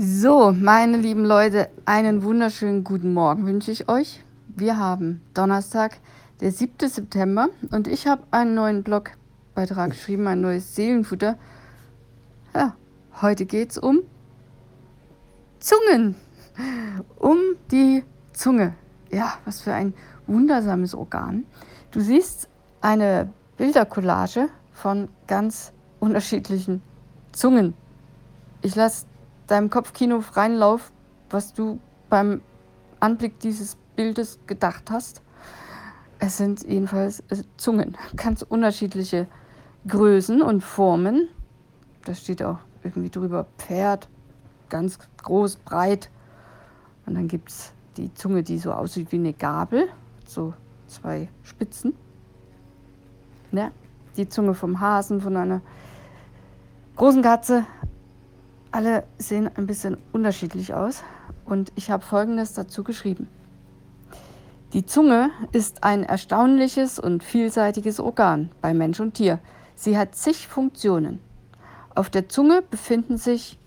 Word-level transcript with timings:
So, 0.00 0.52
meine 0.52 0.96
lieben 0.96 1.24
Leute, 1.24 1.70
einen 1.84 2.22
wunderschönen 2.22 2.84
guten 2.84 3.12
Morgen 3.14 3.46
wünsche 3.46 3.72
ich 3.72 3.88
euch. 3.88 4.22
Wir 4.46 4.78
haben 4.78 5.22
Donnerstag, 5.34 5.98
der 6.40 6.52
7. 6.52 6.88
September 6.88 7.48
und 7.72 7.88
ich 7.88 8.06
habe 8.06 8.22
einen 8.30 8.54
neuen 8.54 8.84
Blogbeitrag 8.84 9.90
geschrieben, 9.90 10.28
ein 10.28 10.40
neues 10.40 10.76
Seelenfutter. 10.76 11.36
Ja, 12.54 12.76
heute 13.20 13.44
geht 13.44 13.72
es 13.72 13.78
um 13.78 14.02
Zungen, 15.58 16.14
um 17.16 17.38
die 17.72 18.04
Zunge. 18.32 18.74
Ja, 19.10 19.34
was 19.46 19.62
für 19.62 19.74
ein 19.74 19.94
wundersames 20.28 20.94
Organ. 20.94 21.44
Du 21.90 21.98
siehst 21.98 22.48
eine 22.80 23.32
Bildercollage 23.56 24.48
von 24.74 25.08
ganz 25.26 25.72
unterschiedlichen 25.98 26.82
Zungen. 27.32 27.74
Ich 28.62 28.76
lasse 28.76 29.07
deinem 29.48 29.70
Kopfkino 29.70 30.20
freien 30.20 30.54
Lauf, 30.54 30.92
was 31.30 31.52
du 31.52 31.80
beim 32.08 32.42
Anblick 33.00 33.40
dieses 33.40 33.76
Bildes 33.96 34.38
gedacht 34.46 34.90
hast. 34.90 35.22
Es 36.20 36.36
sind 36.36 36.64
jedenfalls 36.64 37.20
äh, 37.30 37.42
Zungen, 37.56 37.96
ganz 38.16 38.42
unterschiedliche 38.42 39.26
Größen 39.86 40.42
und 40.42 40.62
Formen. 40.62 41.28
Da 42.04 42.14
steht 42.14 42.42
auch 42.42 42.58
irgendwie 42.82 43.10
drüber 43.10 43.46
Pferd, 43.58 44.08
ganz 44.68 44.98
groß, 45.22 45.56
breit. 45.56 46.10
Und 47.06 47.14
dann 47.14 47.28
gibt 47.28 47.50
es 47.50 47.72
die 47.96 48.12
Zunge, 48.14 48.42
die 48.42 48.58
so 48.58 48.72
aussieht 48.72 49.10
wie 49.12 49.16
eine 49.16 49.32
Gabel, 49.32 49.88
so 50.26 50.54
zwei 50.86 51.28
Spitzen. 51.42 51.94
Ja, 53.52 53.70
die 54.16 54.28
Zunge 54.28 54.54
vom 54.54 54.80
Hasen, 54.80 55.20
von 55.20 55.36
einer 55.36 55.62
großen 56.96 57.22
Katze, 57.22 57.64
alle 58.70 59.04
sehen 59.18 59.50
ein 59.56 59.66
bisschen 59.66 59.96
unterschiedlich 60.12 60.74
aus 60.74 61.02
und 61.44 61.72
ich 61.74 61.90
habe 61.90 62.04
Folgendes 62.04 62.52
dazu 62.52 62.84
geschrieben. 62.84 63.28
Die 64.74 64.84
Zunge 64.84 65.30
ist 65.52 65.82
ein 65.82 66.02
erstaunliches 66.02 66.98
und 66.98 67.24
vielseitiges 67.24 68.00
Organ 68.00 68.50
bei 68.60 68.74
Mensch 68.74 69.00
und 69.00 69.14
Tier. 69.14 69.38
Sie 69.74 69.96
hat 69.96 70.14
zig 70.14 70.46
Funktionen. 70.46 71.20
Auf 71.94 72.10
der 72.10 72.28
Zunge 72.28 72.62
befinden 72.62 73.16
sich 73.16 73.58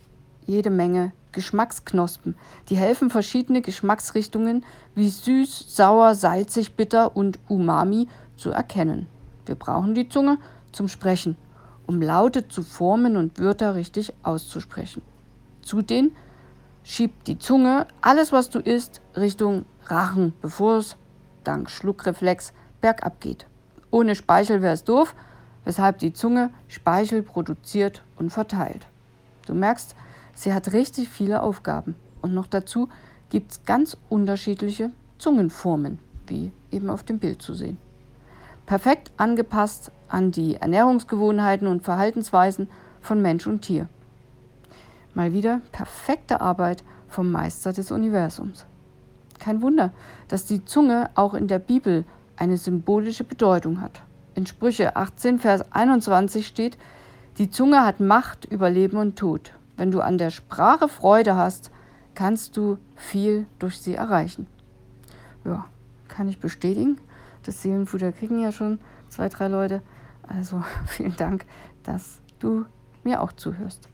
jede 0.46 0.70
Menge 0.70 1.14
Geschmacksknospen, 1.32 2.36
die 2.70 2.76
helfen, 2.76 3.10
verschiedene 3.10 3.62
Geschmacksrichtungen 3.62 4.66
wie 4.96 5.10
süß, 5.10 5.76
sauer, 5.76 6.14
salzig, 6.14 6.76
bitter 6.76 7.16
und 7.16 7.40
umami 7.48 8.08
zu 8.36 8.52
erkennen. 8.52 9.08
Wir 9.46 9.56
brauchen 9.56 9.96
die 9.96 10.10
Zunge 10.10 10.38
zum 10.72 10.88
Sprechen 10.88 11.38
um 11.92 12.02
Laute 12.02 12.48
zu 12.48 12.64
formen 12.64 13.18
und 13.18 13.38
Wörter 13.38 13.76
richtig 13.76 14.14
auszusprechen. 14.24 15.02
Zudem 15.62 16.14
schiebt 16.84 17.28
die 17.28 17.38
Zunge 17.38 17.86
alles, 18.00 18.32
was 18.32 18.50
du 18.50 18.60
isst, 18.60 19.02
Richtung 19.18 19.66
Rachen, 19.88 20.32
bevor 20.42 20.78
es 20.78 20.96
dank 21.44 21.70
Schluckreflex 21.70 22.54
bergab 22.80 23.20
geht. 23.20 23.46
Ohne 23.90 24.16
Speichel 24.16 24.62
wäre 24.62 24.74
es 24.74 24.86
doof, 24.86 25.14
weshalb 25.66 25.98
die 25.98 26.14
Zunge 26.14 26.52
Speichel 26.70 27.24
produziert 27.24 28.04
und 28.16 28.30
verteilt. 28.30 28.88
Du 29.46 29.54
merkst, 29.54 29.94
sie 30.34 30.54
hat 30.54 30.72
richtig 30.72 31.10
viele 31.10 31.44
Aufgaben. 31.44 31.96
Und 32.22 32.34
noch 32.34 32.48
dazu 32.48 32.88
gibt 33.30 33.52
es 33.52 33.66
ganz 33.66 33.98
unterschiedliche 34.08 34.92
Zungenformen, 35.18 36.00
wie 36.26 36.54
eben 36.72 36.90
auf 36.90 37.04
dem 37.04 37.20
Bild 37.20 37.42
zu 37.42 37.54
sehen 37.54 37.78
perfekt 38.72 39.12
angepasst 39.18 39.92
an 40.12 40.32
die 40.32 40.56
Ernährungsgewohnheiten 40.56 41.68
und 41.68 41.84
Verhaltensweisen 41.84 42.70
von 43.02 43.22
Mensch 43.22 43.48
und 43.48 43.62
Tier. 43.62 43.88
Mal 45.14 45.34
wieder 45.34 45.62
perfekte 45.72 46.42
Arbeit 46.42 46.84
vom 47.08 47.32
Meister 47.32 47.74
des 47.74 47.92
Universums. 47.92 48.66
Kein 49.40 49.62
Wunder, 49.62 49.92
dass 50.28 50.46
die 50.46 50.64
Zunge 50.64 51.10
auch 51.16 51.34
in 51.34 51.48
der 51.48 51.60
Bibel 51.60 52.06
eine 52.38 52.58
symbolische 52.58 53.24
Bedeutung 53.24 53.82
hat. 53.82 54.02
In 54.36 54.46
Sprüche 54.46 54.96
18, 54.96 55.40
Vers 55.40 55.66
21 55.72 56.48
steht, 56.48 56.78
die 57.38 57.50
Zunge 57.50 57.86
hat 57.86 58.00
Macht 58.00 58.46
über 58.46 58.70
Leben 58.70 58.98
und 58.98 59.18
Tod. 59.18 59.54
Wenn 59.78 59.92
du 59.92 60.02
an 60.02 60.18
der 60.18 60.32
Sprache 60.32 60.88
Freude 60.88 61.36
hast, 61.36 61.72
kannst 62.14 62.56
du 62.56 62.78
viel 62.96 63.48
durch 63.60 63.82
sie 63.82 63.96
erreichen. 63.96 64.48
Ja, 65.44 65.66
kann 66.08 66.30
ich 66.30 66.40
bestätigen. 66.40 66.98
Das 67.44 67.62
Seelenfutter 67.62 68.12
kriegen 68.12 68.42
ja 68.42 68.52
schon 68.52 68.80
zwei, 69.10 69.28
drei 69.30 69.48
Leute. 69.48 69.82
Also 70.28 70.64
vielen 70.88 71.16
Dank, 71.16 71.46
dass 71.84 72.20
du 72.40 72.66
mir 73.04 73.22
auch 73.22 73.34
zuhörst. 73.34 73.90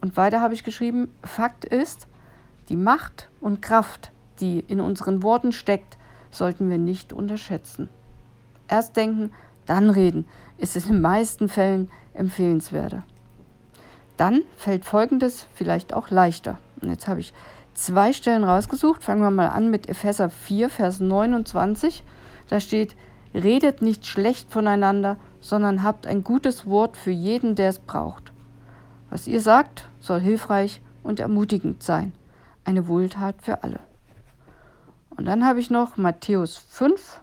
Und 0.00 0.16
weiter 0.16 0.40
habe 0.40 0.54
ich 0.54 0.64
geschrieben, 0.64 1.08
Fakt 1.22 1.64
ist, 1.64 2.08
die 2.68 2.76
Macht 2.76 3.30
und 3.40 3.62
Kraft, 3.62 4.12
die 4.40 4.60
in 4.60 4.80
unseren 4.80 5.22
Worten 5.22 5.52
steckt, 5.52 5.96
sollten 6.30 6.68
wir 6.68 6.78
nicht 6.78 7.12
unterschätzen. 7.12 7.88
Erst 8.68 8.96
denken, 8.96 9.30
dann 9.66 9.90
reden, 9.90 10.26
ist 10.58 10.76
in 10.76 10.82
den 10.82 11.00
meisten 11.00 11.48
Fällen 11.48 11.90
empfehlenswerter. 12.12 13.04
Dann 14.16 14.42
fällt 14.56 14.84
Folgendes 14.84 15.46
vielleicht 15.54 15.92
auch 15.92 16.10
leichter. 16.10 16.58
Und 16.80 16.90
jetzt 16.90 17.08
habe 17.08 17.20
ich 17.20 17.32
zwei 17.74 18.12
Stellen 18.12 18.44
rausgesucht. 18.44 19.02
Fangen 19.02 19.22
wir 19.22 19.30
mal 19.30 19.48
an 19.48 19.70
mit 19.70 19.88
Epheser 19.88 20.30
4, 20.30 20.70
Vers 20.70 21.00
29. 21.00 22.04
Da 22.48 22.60
steht, 22.60 22.94
redet 23.34 23.82
nicht 23.82 24.06
schlecht 24.06 24.50
voneinander, 24.50 25.16
sondern 25.40 25.82
habt 25.82 26.06
ein 26.06 26.24
gutes 26.24 26.66
Wort 26.66 26.96
für 26.96 27.10
jeden, 27.10 27.54
der 27.54 27.68
es 27.68 27.78
braucht. 27.78 28.32
Was 29.10 29.26
ihr 29.26 29.40
sagt, 29.40 29.88
soll 30.00 30.20
hilfreich 30.20 30.80
und 31.02 31.20
ermutigend 31.20 31.82
sein. 31.82 32.12
Eine 32.64 32.88
Wohltat 32.88 33.42
für 33.42 33.62
alle. 33.62 33.80
Und 35.10 35.26
dann 35.26 35.44
habe 35.44 35.60
ich 35.60 35.70
noch 35.70 35.96
Matthäus 35.96 36.56
5, 36.56 37.20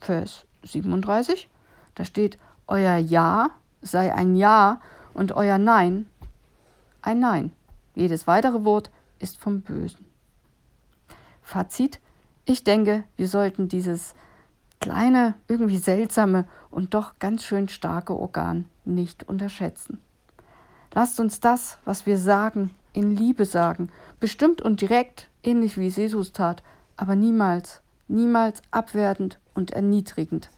Vers 0.00 0.44
37. 0.64 1.48
Da 1.94 2.04
steht, 2.04 2.38
euer 2.66 2.96
Ja 2.98 3.50
sei 3.80 4.14
ein 4.14 4.36
Ja 4.36 4.80
und 5.14 5.32
euer 5.32 5.58
Nein 5.58 6.06
ein 7.02 7.18
Nein. 7.18 7.52
Jedes 7.94 8.26
weitere 8.26 8.64
Wort 8.64 8.90
ist 9.18 9.38
vom 9.38 9.60
Bösen. 9.60 10.06
Fazit, 11.42 12.00
ich 12.44 12.64
denke, 12.64 13.04
wir 13.16 13.28
sollten 13.28 13.68
dieses 13.68 14.14
kleine, 14.82 15.34
irgendwie 15.48 15.78
seltsame 15.78 16.44
und 16.70 16.92
doch 16.92 17.18
ganz 17.18 17.44
schön 17.44 17.68
starke 17.68 18.14
Organ 18.14 18.66
nicht 18.84 19.26
unterschätzen. 19.26 19.98
Lasst 20.92 21.20
uns 21.20 21.40
das, 21.40 21.78
was 21.86 22.04
wir 22.04 22.18
sagen, 22.18 22.74
in 22.92 23.16
Liebe 23.16 23.46
sagen, 23.46 23.90
bestimmt 24.20 24.60
und 24.60 24.80
direkt, 24.80 25.28
ähnlich 25.42 25.78
wie 25.78 25.86
es 25.86 25.96
Jesus 25.96 26.32
tat, 26.32 26.62
aber 26.96 27.16
niemals, 27.16 27.80
niemals 28.08 28.60
abwertend 28.70 29.38
und 29.54 29.70
erniedrigend. 29.70 30.50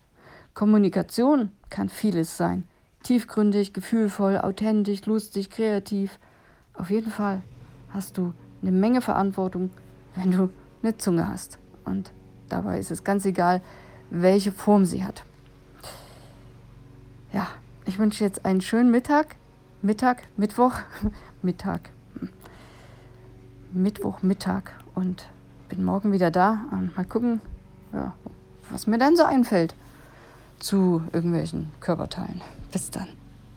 Kommunikation 0.55 1.53
kann 1.69 1.89
vieles 1.89 2.37
sein. 2.37 2.67
Tiefgründig, 3.03 3.75
gefühlvoll, 3.75 4.39
authentisch, 4.39 5.05
lustig, 5.05 5.51
kreativ. 5.51 6.19
Auf 6.73 6.91
jeden 6.91 7.11
Fall 7.11 7.43
hast 7.91 8.17
du 8.17 8.33
eine 8.63 8.73
Menge 8.73 9.03
Verantwortung, 9.03 9.71
wenn 10.17 10.31
du 10.31 10.51
eine 10.83 10.97
Zunge 10.97 11.29
hast. 11.29 11.59
Und 11.85 12.11
dabei 12.49 12.79
ist 12.79 12.91
es 12.91 13.05
ganz 13.05 13.27
egal, 13.27 13.61
welche 14.11 14.53
Form 14.53 14.85
sie 14.85 15.05
hat. 15.05 15.25
Ja, 17.33 17.49
ich 17.85 17.99
wünsche 17.99 18.25
jetzt 18.25 18.45
einen 18.45 18.61
schönen 18.61 18.91
Mittag. 18.91 19.37
Mittag, 19.83 20.23
Mittwoch, 20.37 20.81
Mittag. 21.43 21.91
Mittwoch, 23.73 24.23
Mittag 24.23 24.73
und 24.95 25.27
bin 25.69 25.85
morgen 25.85 26.13
wieder 26.13 26.31
da 26.31 26.65
und 26.71 26.97
mal 26.97 27.05
gucken, 27.05 27.41
ja, 27.93 28.15
was 28.71 28.87
mir 28.87 28.99
dann 28.99 29.17
so 29.17 29.25
einfällt 29.25 29.75
zu 30.61 31.03
irgendwelchen 31.13 31.73
Körperteilen. 31.81 32.41
Bis 32.71 32.91
dann. 32.91 33.09